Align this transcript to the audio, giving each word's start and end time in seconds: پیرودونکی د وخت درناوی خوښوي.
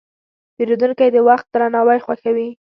پیرودونکی 0.55 1.09
د 1.15 1.17
وخت 1.27 1.47
درناوی 1.53 1.99
خوښوي. 2.05 2.49